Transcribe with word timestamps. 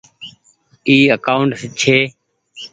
اي 0.87 0.95
اڪآونٽ 1.15 1.51
ڇي۔ 1.79 1.97